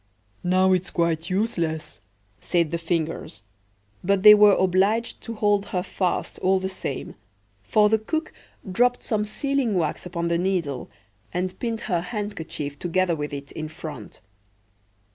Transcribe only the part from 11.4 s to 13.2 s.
pinned her handkerchief together